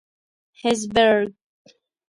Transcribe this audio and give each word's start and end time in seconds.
هېزبرګ. 0.61 1.31